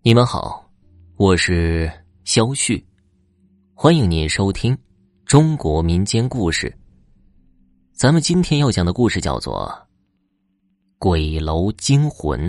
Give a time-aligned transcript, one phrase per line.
[0.00, 0.64] 你们好，
[1.16, 1.90] 我是
[2.22, 2.86] 肖旭，
[3.74, 4.78] 欢迎您收听
[5.26, 6.72] 中国民间故事。
[7.92, 9.68] 咱们今天要讲的故事叫做
[11.00, 12.40] 《鬼楼惊魂》。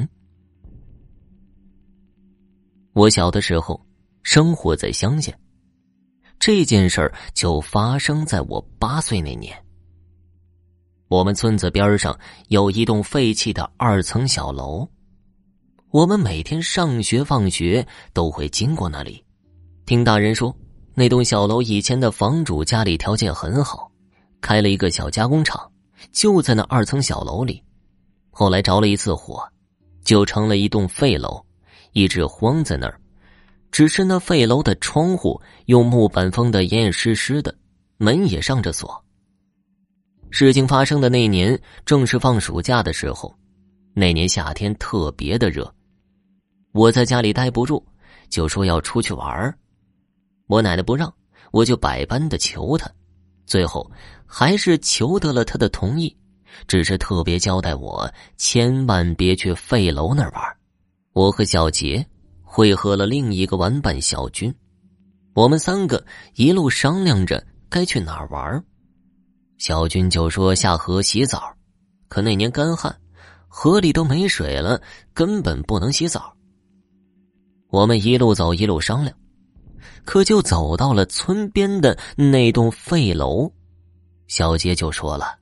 [2.94, 3.84] 我小的时候
[4.22, 5.34] 生活在乡下，
[6.38, 9.58] 这件事儿就发生在我八岁那年。
[11.08, 12.18] 我们村子边上
[12.50, 14.88] 有一栋废弃的二层小楼。
[15.92, 17.84] 我们每天上学放学
[18.14, 19.24] 都会经过那里，
[19.88, 20.56] 听大人说，
[20.94, 23.92] 那栋小楼以前的房主家里条件很好，
[24.40, 25.60] 开了一个小加工厂，
[26.12, 27.64] 就在那二层小楼里。
[28.30, 29.44] 后来着了一次火，
[30.04, 31.44] 就成了一栋废楼，
[31.94, 33.02] 一直荒在那儿。
[33.72, 37.54] 只是那废楼的窗户用木板封的严严实实的，
[37.98, 39.04] 门也上着锁。
[40.30, 43.34] 事情发生的那年正是放暑假的时候，
[43.96, 45.74] 那年夏天特别的热。
[46.80, 47.84] 我在家里待不住，
[48.30, 49.54] 就说要出去玩
[50.48, 51.14] 我奶奶不让，
[51.52, 52.90] 我就百般的求她，
[53.46, 53.92] 最后
[54.26, 56.16] 还是求得了她的同意，
[56.70, 60.42] 只是特别交代我千万别去废楼那儿玩。
[61.12, 62.06] 我和小杰
[62.44, 64.56] 会合了另一个玩伴小军，
[65.34, 66.02] 我们三个
[66.36, 68.64] 一路商量着该去哪儿玩。
[69.58, 71.54] 小军就说下河洗澡，
[72.08, 72.98] 可那年干旱，
[73.50, 74.82] 河里都没水了，
[75.14, 76.34] 根本不能洗澡。
[77.70, 79.16] 我们一路走一路商量，
[80.04, 83.52] 可就走到了村边的那栋废楼，
[84.28, 85.38] 小杰就说了：“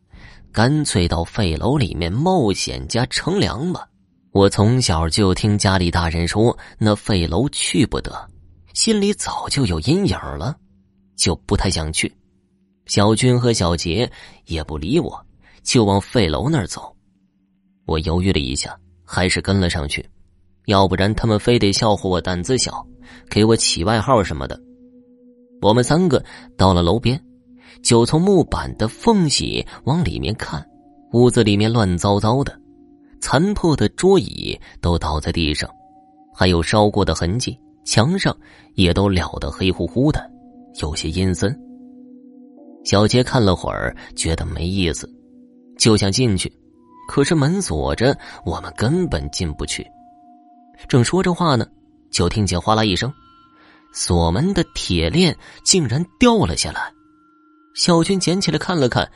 [0.51, 3.87] 干脆到废楼里面冒险加乘凉吧。”
[4.31, 8.29] 我从小就听家里大人说那废楼去不得，
[8.73, 10.55] 心里早就有阴影了，
[11.15, 12.13] 就不太想去。
[12.85, 14.09] 小军和小杰
[14.45, 15.25] 也不理我，
[15.63, 16.95] 就往废楼那儿走。
[17.85, 20.07] 我犹豫了一下，还是跟了上去。
[20.67, 22.85] 要不然他们非得笑话我胆子小，
[23.29, 24.61] 给我起外号什么的。
[25.61, 26.21] 我们三个
[26.57, 27.17] 到了楼边，
[27.81, 30.63] 就从木板的缝隙往里面看，
[31.13, 32.53] 屋子里面乱糟糟的，
[33.21, 35.69] 残破的桌椅都倒在地上，
[36.35, 38.35] 还有烧过的痕迹，墙上
[38.75, 40.29] 也都燎得黑乎乎的，
[40.81, 41.57] 有些阴森。
[42.83, 45.09] 小杰看了会儿，觉得没意思，
[45.77, 46.51] 就想进去，
[47.07, 48.13] 可是门锁着，
[48.45, 49.87] 我们根本进不去。
[50.87, 51.65] 正说着话呢，
[52.11, 53.13] 就听见哗啦一声，
[53.93, 56.91] 锁门的铁链竟然掉了下来。
[57.73, 59.09] 小军捡起来看了看，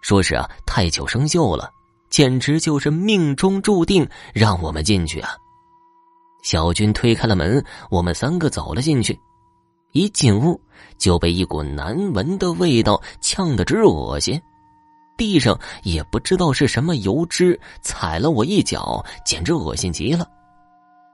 [0.00, 1.70] 说是啊，太久生锈了，
[2.10, 5.30] 简直就是命中注定让我们进去啊。
[6.42, 9.18] 小军推开了门，我们三个走了进去。
[9.92, 10.60] 一进屋
[10.98, 14.40] 就被一股难闻的味道呛得直恶心，
[15.16, 20.26] 地上也不知道是什么油脂，踩了我一脚，简直恶心极了。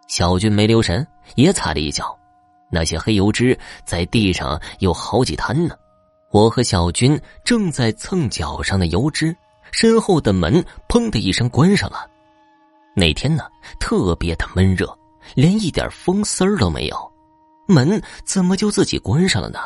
[0.08, 2.19] 小军没留神，也踩了一脚，
[2.70, 5.76] 那些黑油脂在地上有好几滩呢。
[6.30, 9.34] 我和小军正在蹭脚上的油脂，
[9.70, 12.06] 身后的门砰的一声关上了。
[12.96, 13.44] 那天呢，
[13.78, 14.98] 特别的闷热，
[15.34, 17.12] 连一点风丝儿都没有，
[17.69, 19.60] 门怎么就自己关上了呢？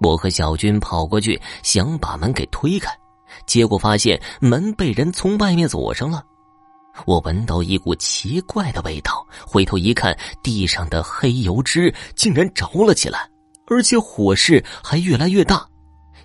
[0.00, 2.90] 我和小军跑过去想把门给推开，
[3.46, 6.24] 结果发现门被人从外面锁上了。
[7.06, 13.28] 我闻到一股奇怪的味道，回头一看，地上的黑油脂竟然着了起来，
[13.66, 15.66] 而且火势还越来越大。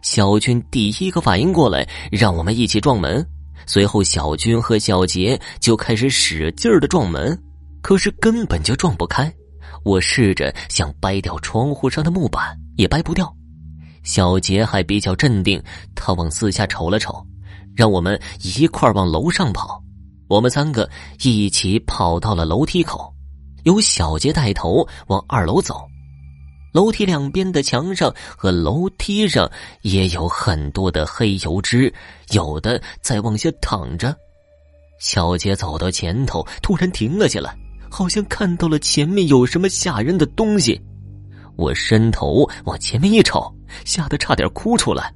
[0.02, 3.26] 小军第一个反应过来，让我们一起撞门。
[3.66, 7.38] 随后，小军和小杰就开始使劲的撞门，
[7.82, 9.32] 可是根本就撞不开。
[9.84, 13.32] 我试着想掰掉窗户上的木板，也掰不掉。
[14.04, 15.62] 小杰还比较镇定，
[15.94, 17.26] 他往四下瞅了瞅，
[17.76, 19.84] 让我们一块往楼上跑。
[20.30, 20.88] 我们三个
[21.24, 23.12] 一起跑到了楼梯口，
[23.64, 25.82] 由小杰带头往二楼走。
[26.72, 29.50] 楼梯两边的墙上和楼梯上
[29.82, 31.92] 也有很多的黑油脂，
[32.30, 34.16] 有的在往下淌着。
[35.00, 37.58] 小杰走到前头，突然停了下来，
[37.90, 40.80] 好像看到了前面有什么吓人的东西。
[41.56, 43.52] 我伸头往前面一瞅，
[43.84, 45.12] 吓得差点哭出来。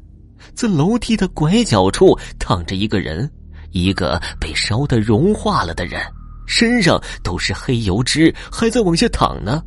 [0.56, 3.32] 在楼梯的拐角处躺着一个人。
[3.74, 6.02] 一个被烧得融化了的人，
[6.48, 9.62] 身上都是黑油脂，还在往下淌呢。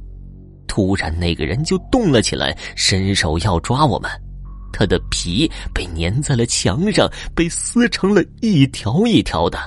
[0.66, 4.10] 突然，那个人就动了起来，伸手要抓我们。
[4.72, 9.58] 他的皮被粘在了墙上，被撕成了一条一条的，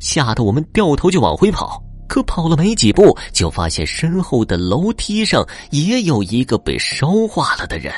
[0.00, 1.82] 吓得我们掉头就往回跑。
[2.08, 7.92] 可跑了没几步，就发现身后的楼梯上也有一个被烧化了的人。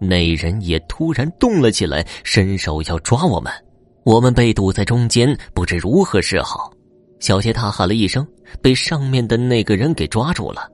[0.00, 3.52] 那人也突然动了起来，伸手要抓我们。
[4.08, 6.72] 我们被堵在中间，不知如何是好。
[7.20, 8.26] 小杰大喊了一声，
[8.62, 10.66] 被上面的那个人给抓住了。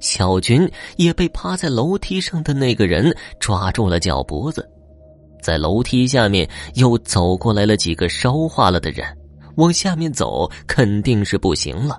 [0.00, 3.10] 小军也被趴在楼梯上的那个人
[3.40, 4.68] 抓住了脚脖子。
[5.42, 9.02] 在楼梯下面又走过来了几个烧化了的人，
[9.56, 11.98] 往下面走肯定是不行了。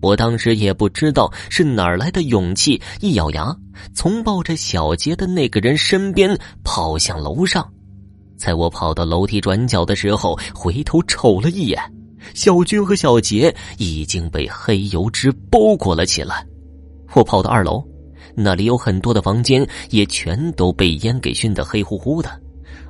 [0.00, 3.52] 我当时也不知道是哪儿来的勇气，一咬牙，
[3.92, 7.68] 从抱着小杰的那个人身边跑向楼上。
[8.36, 11.80] 在我跑到楼梯转角的时候，回头瞅了一眼，
[12.34, 16.46] 小军和小杰已经被黑油脂包裹了起来。
[17.14, 17.82] 我跑到二楼，
[18.34, 22.30] 那里有很多的房间，也全都被烟给熏得黑乎乎的。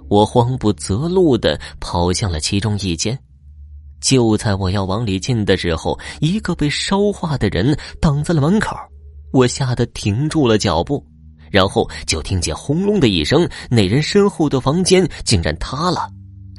[0.08, 3.18] 我慌不择路的跑向了其中一间。
[4.00, 8.76] 就在我要往里进的时候，一个被烧化的人挡在了门口，
[9.32, 11.04] 我吓得停住了脚步，
[11.50, 16.08] 然后就听见轰隆的一声，那人身后的房间竟然塌了，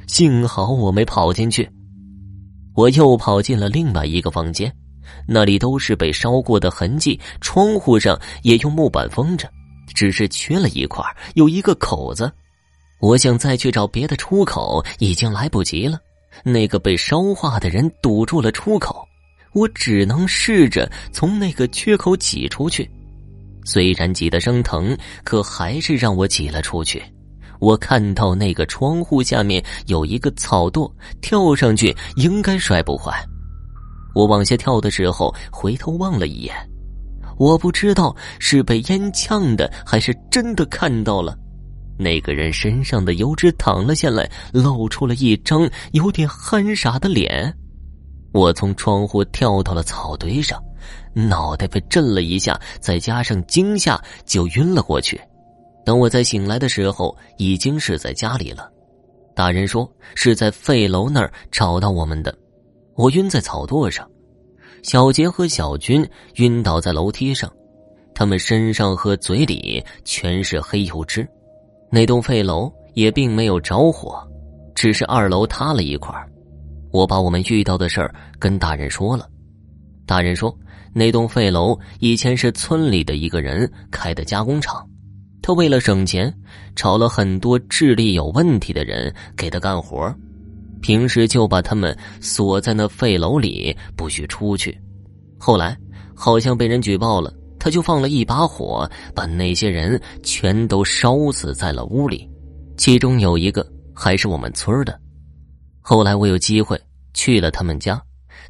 [0.06, 1.68] 幸好我没跑进去。
[2.74, 4.72] 我又跑进了另外一个房间，
[5.26, 9.50] 那里都是被烧过的痕迹，窗户上也用木板封着，
[9.94, 11.04] 只是缺了一块，
[11.34, 12.30] 有一个口子。
[13.00, 15.98] 我想再去找别的出口，已经来不及了。
[16.44, 19.04] 那个被烧化的人堵住了出口，
[19.54, 22.88] 我只能试着从那个缺口挤出去。
[23.68, 27.02] 虽然挤得生疼，可还是让我挤了出去。
[27.60, 33.22] 我看到那个窗户下面有一个草垛，跳上去应该摔不坏。
[34.14, 36.54] 我往下跳的时候，回头望了一眼，
[37.36, 41.36] 我不知道是被烟呛的，还是真的看到了。
[41.98, 47.54] 那个人身上的油脂淌了下来，露出了一张有点憨傻的脸。
[48.32, 50.62] 我从窗户跳到了草堆上，
[51.14, 55.20] 脑袋被震了一下，再加上惊吓，就晕了过去。
[55.84, 58.70] 等我再醒来的时候，已经是在家里了。
[59.34, 62.34] 大人说是在废楼那儿找到我们的。
[62.94, 64.08] 我晕在草垛上，
[64.82, 67.50] 小杰和小军晕倒在楼梯上，
[68.14, 71.26] 他们身上和嘴里全是黑油脂。
[71.90, 74.22] 那栋废楼也并没有着火，
[74.74, 76.14] 只是二楼塌了一块。
[76.90, 79.28] 我把我们遇到的事儿跟大人说了，
[80.06, 80.56] 大人说
[80.92, 84.86] 那栋废楼以前是村里的一个人开的加工厂，
[85.42, 86.32] 他为了省钱，
[86.74, 90.14] 找了很多智力有问题的人给他干活，
[90.80, 94.78] 平时就把他们锁在那废楼里不许出去。
[95.38, 95.76] 后来
[96.14, 97.32] 好像被人举报了。
[97.60, 102.30] 他就放了一把火，把那些人全都烧死在了屋里，
[102.76, 104.98] 其中有一个还是我们村的。
[105.90, 106.78] 后来我有机会
[107.14, 107.98] 去了他们家，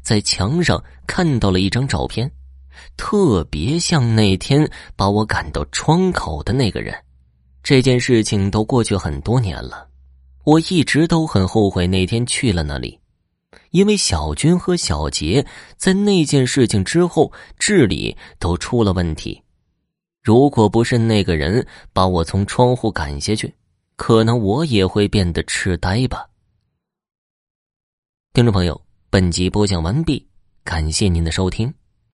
[0.01, 2.29] 在墙上看到了一张照片，
[2.97, 6.93] 特别像那天把我赶到窗口的那个人。
[7.63, 9.87] 这件事情都过去很多年了，
[10.43, 12.99] 我一直都很后悔那天去了那里。
[13.69, 15.45] 因为小军和小杰
[15.77, 19.41] 在那件事情之后智力都出了问题，
[20.21, 23.55] 如果不是那个人把我从窗户赶下去，
[23.95, 26.25] 可能我也会变得痴呆吧。
[28.39, 30.25] 听众朋友，本集播讲完毕，
[30.63, 31.73] 感谢您的收听。